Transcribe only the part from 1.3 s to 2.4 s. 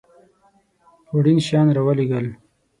شیان را ولېږل.